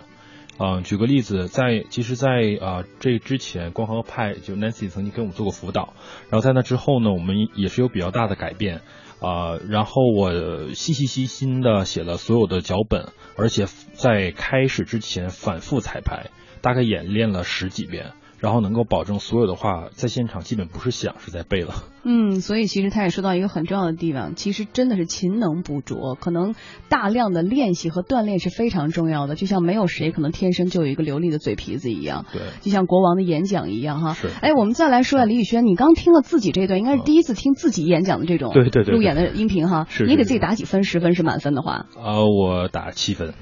[0.61, 2.27] 嗯，举个例子，在其实，在
[2.59, 5.93] 啊这之前，光和派就 Nancy 曾经给我们做过辅导，
[6.29, 8.81] 然后在那之后呢，我们也是有比较大的改变
[9.21, 9.55] 啊。
[9.69, 16.29] 然后我细细细心的写了所有的脚本，而且在开始之前反复彩排，
[16.61, 18.11] 大概演练了十几遍。
[18.39, 21.73] 然后能够保证所有的话在现场基本不是想是在背了。
[22.03, 26.55] 嗯，所以其实他也说到一个很重要的地方，其实真的是勤能补拙，可能
[26.87, 29.35] 大量的练习和锻炼是非常重要的。
[29.35, 32.25] 就像没有谁可能天生就有一个流利的嘴皮子一样。
[32.31, 32.41] 对。
[32.61, 34.13] 就像国王的演讲一样哈。
[34.13, 34.29] 是。
[34.41, 39.85] 哎，我们再来说下李宇轩，你刚听了自己这段，应该是第一次听自己演讲的这种对对对路演的音频哈。
[39.89, 40.05] 是。
[40.05, 40.83] 你给自己打几分？
[40.83, 41.87] 十分是满分的话。
[41.97, 43.33] 呃，我打七分。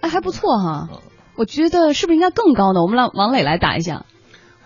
[0.00, 0.88] 哎，还不错哈。
[1.36, 2.82] 我觉得是不是应该更高呢？
[2.82, 4.04] 我们让王磊来打一下。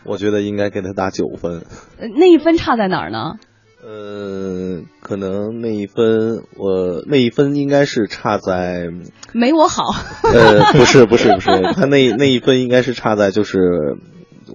[0.05, 1.63] 我觉得应该给他打九分。
[1.99, 3.35] 呃，那一分差在哪儿呢？
[3.83, 8.89] 呃，可能那一分我那一分应该是差在
[9.33, 9.85] 没我好。
[10.25, 13.59] 呃，不是不是不是，他那那一分应该是差在就是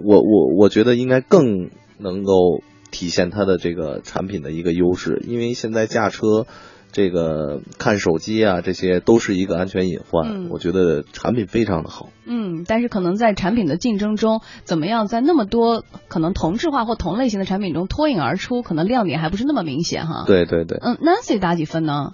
[0.03, 6.45] 我我我觉得应该更能够体现他的这个产品的一个优势，因为现在驾车。
[6.93, 10.49] 这个看手机啊，这些都是一个安全隐患。
[10.49, 12.09] 我觉得产品非常的好。
[12.25, 20.23] 嗯，但是可能在产品的竞争中，怎么样在那么多可能同质化或同类型的产品中脱颖而出，可能亮点还不是那么明显哈。
[20.25, 20.77] 对对对。
[20.81, 22.13] 嗯，Nancy 打几分呢？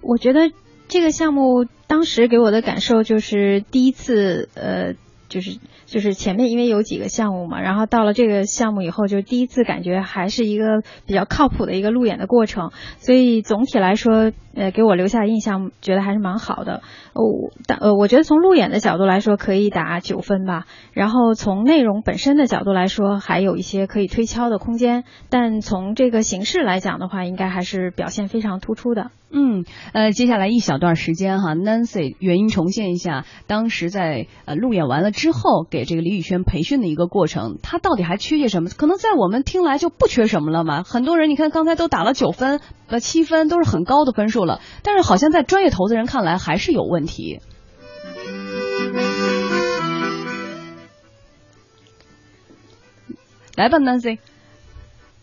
[0.00, 0.50] 我觉得
[0.88, 4.94] 这个项目当时给我的感受就是第一次，呃，
[5.28, 5.58] 就是。
[5.88, 16.82] 就是前面因为有几个项目嘛，然后到了这个项目以后，就第一次感觉还是一个比较靠谱的一个路演的过程，所以总体来说，呃，给我留下印象，觉得还是蛮好的。
[17.14, 20.66] 我但呃，我觉得从路演的角度来说，可以打九分吧。
[20.92, 25.04] 然后从内容本身的角度来说，还有一些可以推敲的空间。
[25.30, 29.10] 但从这个形式来讲的话，应该还是表现非常突出的。
[29.30, 35.77] 嗯，呃，接下来一小段时间哈，Nancy 原因重现一下当时在呃路演完了之后给。
[35.78, 38.68] 给这个李宇轩培训的一个过程，他到底还缺些什么？
[38.68, 40.82] 可能在我们听来就不缺什么了嘛。
[40.82, 44.60] 很多人你看刚才都打了九分、呃七分，都是很高的分数了。
[44.82, 47.38] 但是好像在专业投资人看来还是有问题。
[53.54, 54.18] 来吧，Nancy。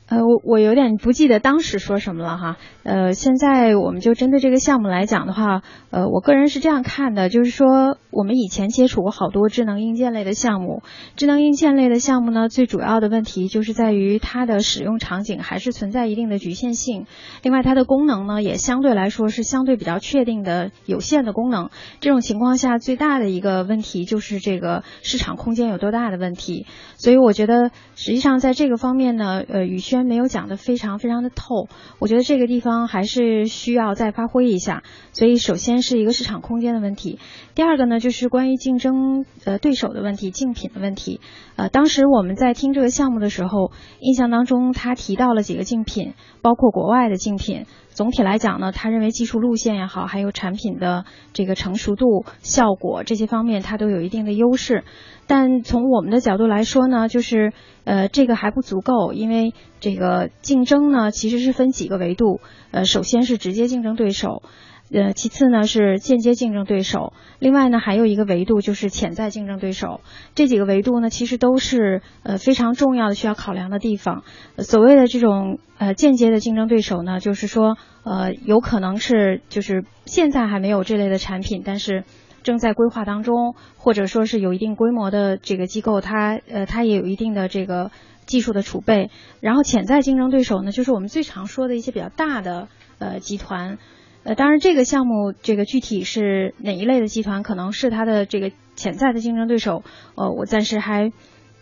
[0.07, 2.57] 呃，我我有点不记得当时说什么了哈。
[2.83, 10.83] 呃，现在我们就针对这个项目来讲的话，呃，我个人是这样看的，就是说我们以前接触过好多智能硬件类的项目，
[11.15, 17.07] 智能硬件类的项目呢，最主要的问题就是在于它的使用场景还是存在一定的局限性，
[17.41, 21.71] 另外它的功能呢也相对来说是相对比较确定的有限的功能。
[21.99, 26.67] 这种情况下，最大的一个问题就是这个市场空间有多大的问题。
[26.97, 31.67] 所以我觉得实际上在这个方面呢，呃，宇轩没有讲的非常非常的透，
[31.99, 34.83] 我觉得这个地方还是需要再发挥一下。
[35.13, 37.19] 所以首先是一个市场空间的问题，
[37.55, 41.21] 第二个呢就是关于竞争呃对手的问题、竞品的问题。
[41.55, 47.65] 呃，当时我们在听这个项目的时候，印象当中他提到了几个竞品，包括国外的竞品。
[47.89, 54.83] 总体来讲呢，他认为技术路线也好，还有产品的这个成熟度、效果这些方面，它都有一定的优势。
[55.27, 57.51] 但从我们的角度来说呢，就是
[57.83, 62.41] 呃，这个还不足够，因为这个竞争呢，其实是分几个维度。
[62.71, 64.43] 呃，首先是直接竞争对手，
[64.91, 70.01] 呃，其次呢是间接竞争对手，另外呢还有一个维度就是潜在竞争对手。
[70.35, 74.23] 这几个维度呢，其实都是呃非常重要的需要考量的地方。
[74.59, 82.03] 所谓的这种呃间接的竞争对手呢，就是说呃有可能是就是现在还没有这类的产品，但是。
[82.45, 87.91] 正在规划当中，或者说是有一定规模的这个机构，它呃它也有一定的这个
[88.25, 89.09] 技术的储备。
[89.41, 92.67] 然后潜在竞争对手呢，就是我们最常说的一些比较大的
[92.99, 93.79] 呃集团。
[94.23, 99.83] 呃，当然这个项目这个具体是哪一类的集团，可能是它的这个潜在的竞争对手，
[100.15, 101.11] 呃，我暂时还。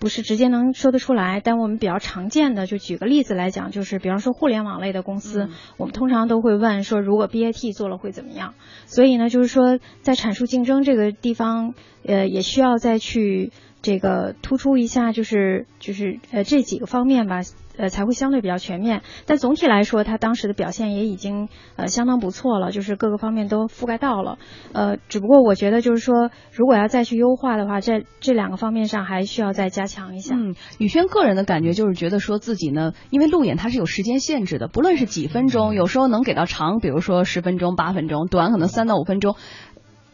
[0.04, 5.47] 不是直接能说得出来，但我们比较常见的，就举个例子来讲，就是比方说互联网类的公司，
[5.78, 8.54] 我们通常都会问说，如果 BAT 做了会怎么样？
[8.86, 11.74] 所以呢，就是说在阐述竞争这个地方，
[12.06, 17.39] 呃，也需要再去这个突出一下，就是就是呃这几个方面吧。
[17.78, 19.02] 呃，才会相对比较全面。
[19.26, 24.38] 但总体来说，它当时的表现也已经呃相当不错了，就是各个方面都覆盖到了。
[24.74, 30.36] 呃，只不过我觉得就是说，如果要再去优化的话，在这两个方面上还需要再加强一下。
[30.36, 39.36] 嗯，宇轩个人的感觉就是觉得说自己呢，因为路演它是有时间限制的，不论是几分钟，有时候能给到长，比如说十分钟、八分钟，短可能三到五分钟。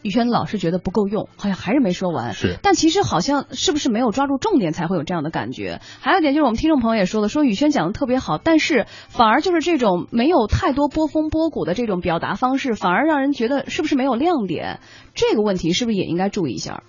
[0.02, 2.32] 宇轩老是觉得不够用，好像还是没说完。
[2.32, 5.80] 是，但其实好像是不是没有抓住重点才会有这样的感觉？
[6.00, 14.80] 还有一点就是我们听众朋友也说了，说宇轩讲的特别好，但是反而就是这种没有太多波峰波谷的这种表达方式，反而让人觉得是不是没有亮点？
[15.14, 16.82] 这个问题是不是也应该注意一下？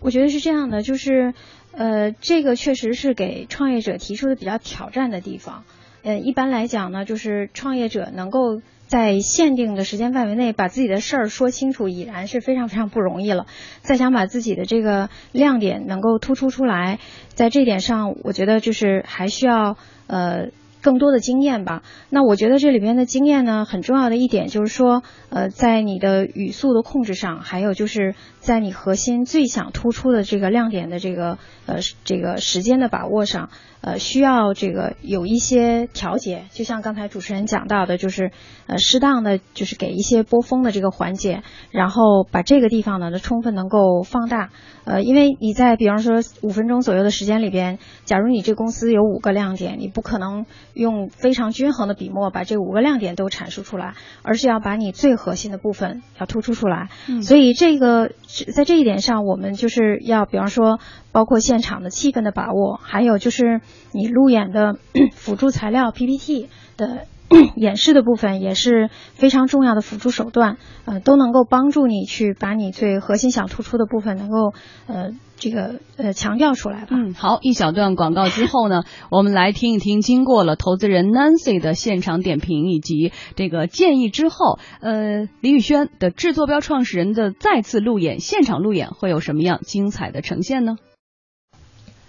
[0.00, 1.34] 我觉得是这样的，就是
[1.72, 5.64] 呃，这个确实是给创业者提出的比较挑战的地方。
[6.04, 8.60] 呃，一般来讲呢，就是创业者能够。
[8.92, 13.46] 在限定的时间范围内把自己的事儿说清楚，已然是非常非常不容易了。
[13.80, 19.78] 再想把自己的这个亮点能够突出出来，在这点上，我觉得就是还需要
[20.08, 20.48] 呃
[20.82, 21.82] 更多的经验吧。
[22.10, 33.48] 那我觉得这里边的经验呢，很重要的一点就是说，呃，在你的语速的控制上，还有就是在你核心最想突出的这个亮点的这个呃这个时间的把握上。
[33.84, 38.30] 呃，需要这个有一些调节，就像刚才主持人讲到的，就是
[38.68, 44.50] 呃，适当的就是给一些波峰的这个环节，然后把这个地方呢，充分能够放大。
[44.84, 56.88] 呃，因为你在比方说五分钟左右的时间里边，假如你这公司有五个亮点，你不可能用非常均衡的笔墨把这五个亮点都阐述出来，而是要把你最核心的部分要突出出来。
[57.08, 58.12] 嗯，所以这个
[58.52, 60.80] 在这一点上，我们就是要比方说。
[61.14, 63.60] 包括现场的气氛的把握，还有就是
[63.92, 64.78] 你路演的
[65.12, 67.06] 辅助材料 PPT 的
[67.56, 74.52] 演示的部分，也是非常重要的辅助手段，呃，都能够帮助你去把你最核心想突出的部分能够
[74.86, 76.88] 呃这个呃强调出来吧。
[76.90, 90.76] 嗯，好，一小段广告之后呢， 我们来听一听，经过了投资人 Nancy 的现场点评以及这个建议之后，呃，李宇轩的制作标创始人的再次路演，现场路演会有什么样精彩的呈现呢？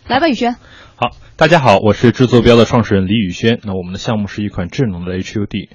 [0.06, 0.58] 来吧，宇轩。
[0.96, 3.60] 好，大家好，我是制作标的创始人李宇轩。
[3.64, 5.70] 那我们的项目是一款智能的 HUD。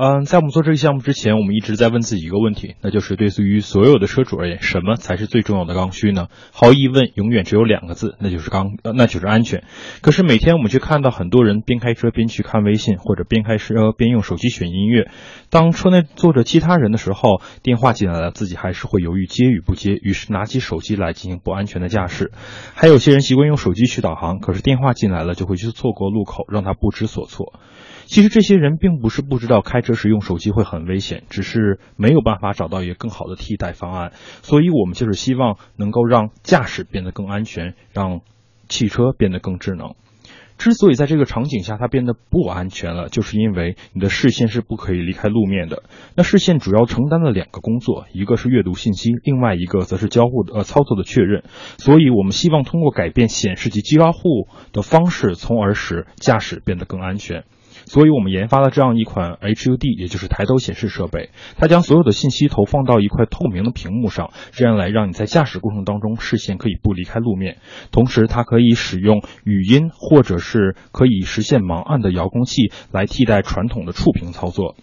[0.00, 6.28] 嗯，在我们做这个项目之前，我们一直在问自己一个问题，那就是对于所有的车主而言，什么才是最重要的刚需呢？
[6.52, 9.64] 毫无疑问，永远只有两个字，那就是刚，那就是安全。
[10.00, 15.10] 可是每天我们却看到很多人边开车边去看微信，或者边开车边用手机选音乐。
[15.50, 22.30] 当车内坐着其他人的时候，电话进来了，自己还是会犹豫接与不接，于是拿起手机来进行不安全的驾驶。
[22.76, 27.58] 还有些人习惯用手机去导航，可是电话进来了就会去错过路口，让他不知所措。
[28.08, 34.12] 其实这些人并不是不知道开车时用手机会很危险，只是没有办法找到一个更好的替代方案。
[34.42, 38.22] 所以我们就是希望能够让驾驶变得更安全，让
[38.66, 39.94] 汽车变得更智能。
[40.56, 45.82] 之所以在这个场景下它变得不安全了，就是因为你的视线是不可以离开路面的。
[46.16, 51.44] 那视线主要承担了两个工作，一个是阅读信息，另外一个则是交互的呃操作的确认。
[51.76, 57.44] 所以我们希望通过改变显示及交互的方式，从而使驾驶变得更安全。
[57.88, 61.30] 所以我们研发了这样一款 HUD，也就是抬头显示设备。
[61.56, 67.56] 它将所有的信息投放到一块透明的屏幕上，这样来让你在驾驶过程当中视线可以不离开路面。
[67.90, 74.76] 同时，它可以使用语音或者是可以实现盲按的遥控器来替代传统的触屏操作。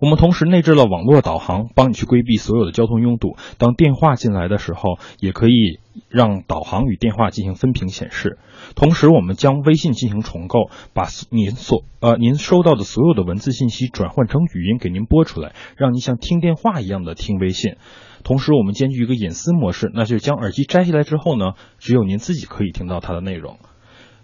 [0.00, 3.36] 我们同时内置了网络导航，帮你去规避所有的交通拥堵。
[3.56, 5.78] 当电话进来的时候，也可以
[6.08, 8.38] 让导航与电话进行分屏显示。
[8.74, 17.76] 同时，我们将微信进行重构，把您所呃您收到的所有的文字信息转换成语音给您播出来，让您像听电话一样的听微信。
[18.22, 23.58] 同时，我们兼具一个隐私模式，那就将耳机摘下来之后呢，只有您自己可以听到它的内容。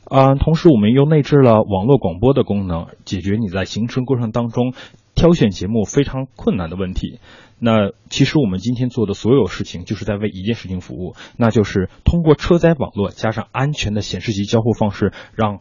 [0.04, 4.72] 啊，同时我们又内置了网络广播的功能，解决你在行车过程当中
[5.16, 7.18] 挑选节目非常困难的问题。
[7.58, 15.60] 那其实我们今天做的所有事情，就是在为一件事情服务，那就是通过车载网络加上安全的显示级交互方式，让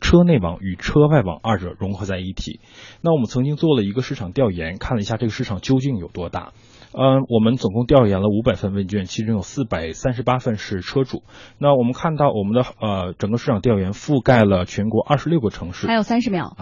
[0.00, 2.60] 车内网与车外网二者融合在一体。
[3.02, 6.52] 那我们曾经做了一个市场调研，看了一下这个市场究竟有多大。
[6.98, 11.22] 嗯，我们总共调研了五百份问卷，其中有四百三十八份是车主。
[11.58, 15.86] 那我们看到我们的呃整个市场调研覆盖了全国二十六个城市。
[15.86, 16.56] 还有三十秒。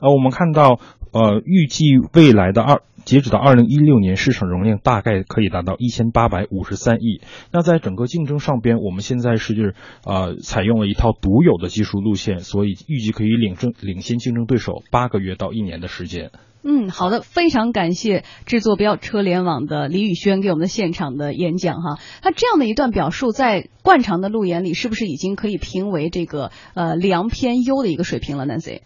[0.00, 0.80] 呃，我们看到
[1.12, 2.82] 呃预计未来的二。
[3.04, 7.22] 截止到二零一六年，市场容量大概可以达到一千八百五十三亿。
[7.50, 9.74] 那在整个竞争上边，我们现在是
[10.04, 16.32] 呃采用了一套独有的技术路线，所以预计可以领争领先竞争对手八个月到一年的时间。
[16.62, 21.98] 嗯，好的，非常感谢制作标车联网的李宇轩给我们的现场的演讲哈。
[22.20, 28.80] 他这样的一段表述，在惯常的路演里，是不是已经可以评为这个呃良偏优的一个水平了？Nancy，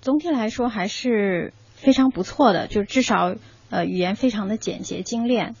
[0.00, 1.52] 总体来说还是。
[1.80, 3.36] 非常不错的，就至少
[3.70, 5.54] 呃语言非常的简洁精炼，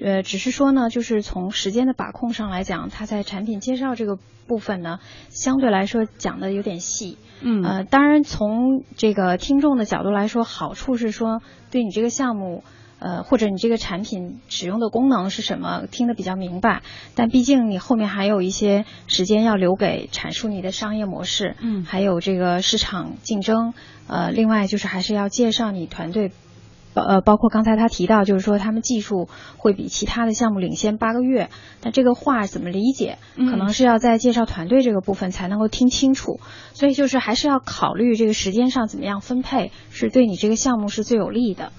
[0.00, 5.00] 呃只是说呢，就是从时间的把控上来讲，它在产品介绍这个部分呢，
[5.30, 12.62] 相对来说讲的有点细，嗯呃当然从这个听众的角度来说，好处是说对你这个项目
[12.98, 16.82] 呃或者你这个产品使用的功能是什么听得比较明白，
[17.14, 23.74] 但毕竟你后面还有一些时间要留给阐述你的商业模式，嗯还有这个市场竞争。
[24.06, 26.32] 呃，另外就是还是要介绍你团队，
[26.94, 29.28] 呃，包括刚才他提到，就是说他们技术
[29.58, 31.50] 会比其他的项目领先八个月。
[31.82, 33.18] 那这个话怎么理解？
[33.36, 36.40] 可能是要在介绍团队这个部分才能够听清楚。
[36.72, 41.70] 所以就是还是要考虑这个时间上怎么样分配，是对你这个项目是最有利的。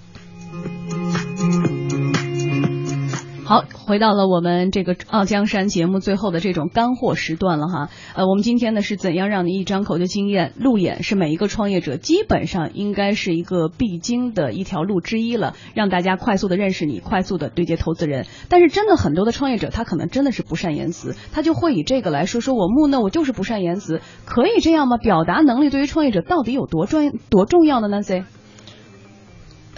[3.45, 7.89] 好，回到了我们这个《傲江山》节目最后的这种干货时段了哈。
[8.13, 10.53] 呃，我们今天呢是怎样让你一张口就惊艳？
[10.55, 18.27] 路演是每一个创业者基本上应该是一个必经的一条路之一了，让大家快速的认识你，快速的对接投资人。
[18.49, 24.97] 但是真的很多的创业者他可能真的是不善言辞，他就会以这个来说说我木讷，我就是不善言辞，可以这样吗？
[24.97, 28.25] 表达能力对于创业者到底有多专多重要的呢？C？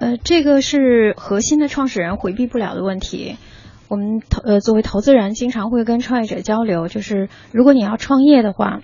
[0.01, 3.37] 呃，这个是核心的创始人回避不了的问题。
[3.87, 8.81] 我们投呃作为投资人，经常会跟创业者交流，就是如果你要创业的话，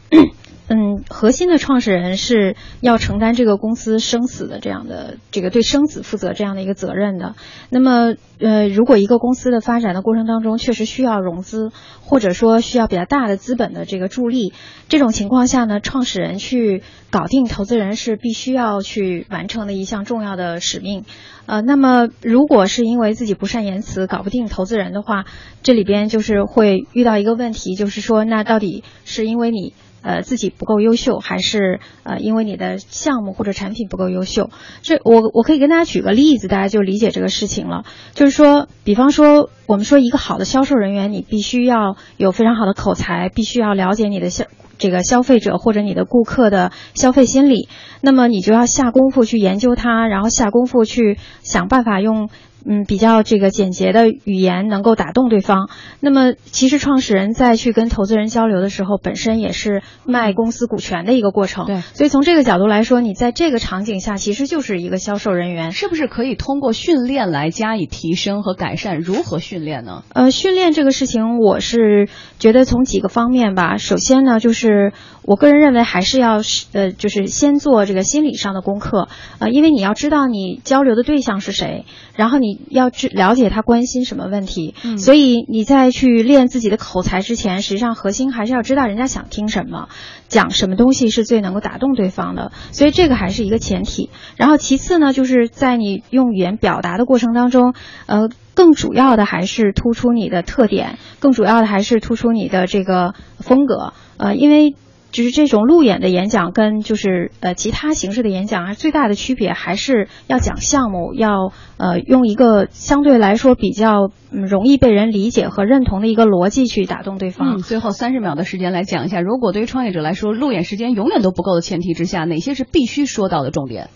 [0.70, 7.36] 嗯，核心的创始人是要承担这个公司生死的这样的这个对生死负责这样的一个责任的。
[7.70, 14.52] 那么呃，如果一个公司的发展的过程当中确实需要融资，或者说需要比较大的资本的这个助力，
[14.90, 21.06] 这种情况下呢，创始人去搞定投资人是必须要去完成的一项重要的使命。
[21.46, 25.24] 呃，那么如果是因为自己不善言辞搞不定投资人的话，
[25.64, 29.74] 这里边就是会遇到一个问题，就是说，那到底是因为你
[30.08, 34.50] 呃自己不够优秀，还是呃因为你的项目或者产品不够优秀？
[34.82, 37.84] 这我我可以跟大家举个例子，大家就理解这个事情了。
[38.14, 44.46] 就是说，比方说，我们说一个好的销售人员，你必须要有非常好的口才，必须要了解你的销。
[44.78, 47.68] 这个消费者或者你的顾客的消费心理，
[48.00, 52.30] 那么你就要下功夫去研究它，然后下功夫去想办法用。
[52.66, 55.70] 嗯，比较这个简洁的语言能够打动对方。
[56.00, 61.66] 那么，其实创始人在去跟投资人交流的时候，本身也是卖公司股权的一个过程。
[61.66, 65.72] 对，所以从这个角度来说，你在这个场景下，其实就是一个销售人员。
[65.72, 69.00] 是不是可以通过训练来加以提升和改善？
[69.00, 70.04] 如何训练呢？
[70.14, 73.78] 呃，训练这个事情，我是觉得从几个方面吧。
[73.78, 74.92] 首先呢，就是
[75.24, 76.42] 我个人认为还是要
[76.74, 79.08] 呃，就是先做这个心理上的功课。
[79.40, 81.86] 呃，因为你要知道你交流的对象是谁，
[82.16, 82.47] 然后你。
[82.70, 89.90] 要去了解他关心什么问题，嗯，所以你在去练自己的口才之前，实际上核心还是要知道人家想听什么，
[90.28, 94.10] 讲什么东西是最能够打动对方的，所以这个还是一个前提。
[94.36, 97.74] 然后其次呢，就是在你用语言表达的过程当中，
[98.06, 104.76] 呃，更主要的还是突出你的特点，更主要的还是突出你的这个风格，呃，因为。
[105.18, 117.56] 就是这种路演的演讲跟就是呃其他形式的演讲，最大的区别还是要讲项目，要呃用一个相对来说比较容易被人理解和认同的一个逻辑去打动对方。
[117.56, 123.90] 嗯，最后三十秒的时间来讲一下，如果对于创业者来说，路演时间永远都不够的前提之下，哪些是必须说到的重点？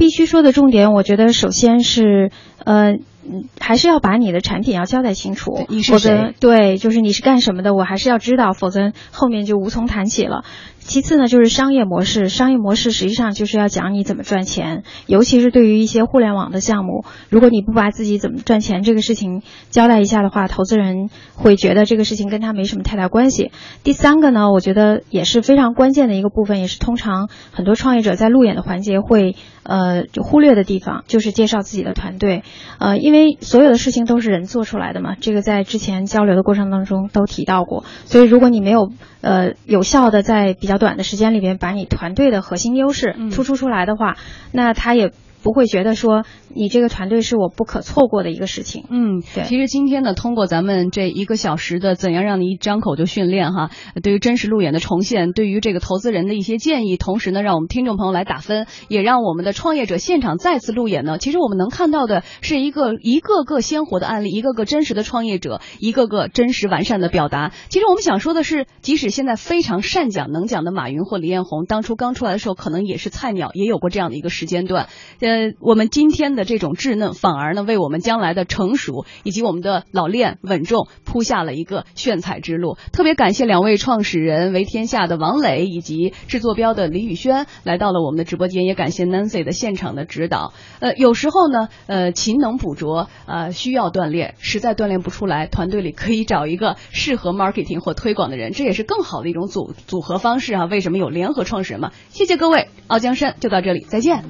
[0.00, 2.32] 必须说的重点，我觉得首先是
[2.64, 2.96] 呃。
[3.22, 6.34] 嗯，还是要把你的产品要交代清楚，你是谁？
[6.40, 10.42] 对，就是你是干什么的，我还是要知道，否则后面就无从谈起了。
[10.90, 12.28] 其次呢，就是商业模式。
[12.28, 23.52] 商业模式实际上就是要讲你怎么赚钱，尤其是对于一些互联网的项目，如果你不把自己怎么赚钱这个事情交代一下的话，投资人会觉得这个事情跟他没什么太大关系。
[23.84, 32.42] 第三个呢，我觉得也是非常关键的一个部分，也是通常很多创业者在路演的环节会呃就忽略的地方，就是介绍自己的团队。
[32.80, 37.84] 呃，因为所有的事情都是人做出来的嘛，这个在之前交流的过程当中都提到过。
[38.06, 44.16] 所以如果你没有呃有效的在比较短的时间里边把你团队的核心优势突出出来的话，
[44.50, 45.12] 那他也
[45.42, 48.84] 不会觉得说你这个团队是我不可错过的一个事情。
[48.90, 49.44] 嗯，对。
[49.44, 53.70] 其实今天呢，通过咱们这一个小时的怎样让你一张口就训练哈，
[54.02, 61.18] 对于真实路演的重现，对于这个投资人的一些建议，同时呢，让我们听众朋友来打分，也让我们的创业者现场再次路演呢。
[61.18, 67.52] 其实我们能看到的是一个一个个鲜活的案例，一个个真实的创业者，一个个真实完善的表达。
[67.68, 74.88] 其实我们想说的是，即使现在非常善讲能讲的马云或李彦宏，当初刚出来的时候，可能也是菜鸟，也有过这样的一个时间段。
[75.20, 82.76] 呃，呃我们今天的这种稚嫩，反而呢，为我们将来的成熟以及我们的老练稳重铺下了一个炫彩之路。
[82.92, 90.52] 特别感谢两位创始人为天下的王磊以及制作标的李宇轩来到了我们的直播间，也感谢 Nancy 的现场的指导。
[90.80, 100.64] 呃，有时候呢，呃，勤能补拙，呃，需要锻炼，实在锻炼不出来，团队里可以找一个适合 marketing 或推广的人，这也是更好的一种组组合方式啊。
[100.64, 101.92] 为什么有联合创始人嘛？
[102.08, 104.24] 谢谢各位，傲江山就到这里，再见。